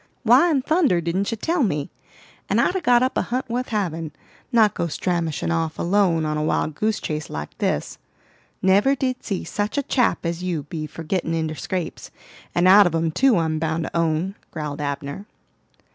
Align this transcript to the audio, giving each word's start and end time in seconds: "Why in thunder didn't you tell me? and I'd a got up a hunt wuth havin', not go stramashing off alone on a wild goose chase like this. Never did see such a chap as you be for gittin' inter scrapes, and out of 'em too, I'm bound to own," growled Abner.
"Why 0.23 0.49
in 0.49 0.63
thunder 0.63 0.99
didn't 0.99 1.29
you 1.29 1.37
tell 1.37 1.61
me? 1.61 1.91
and 2.49 2.59
I'd 2.59 2.75
a 2.75 2.81
got 2.81 3.03
up 3.03 3.19
a 3.19 3.21
hunt 3.21 3.47
wuth 3.49 3.67
havin', 3.67 4.11
not 4.51 4.73
go 4.73 4.87
stramashing 4.87 5.51
off 5.51 5.77
alone 5.77 6.25
on 6.25 6.37
a 6.37 6.43
wild 6.43 6.73
goose 6.73 6.99
chase 6.99 7.29
like 7.29 7.55
this. 7.59 7.99
Never 8.63 8.95
did 8.95 9.23
see 9.23 9.43
such 9.43 9.77
a 9.77 9.83
chap 9.83 10.25
as 10.25 10.41
you 10.43 10.63
be 10.63 10.87
for 10.87 11.03
gittin' 11.03 11.35
inter 11.35 11.53
scrapes, 11.53 12.09
and 12.55 12.67
out 12.67 12.87
of 12.87 12.95
'em 12.95 13.11
too, 13.11 13.37
I'm 13.37 13.59
bound 13.59 13.83
to 13.83 13.95
own," 13.95 14.33
growled 14.49 14.81
Abner. 14.81 15.27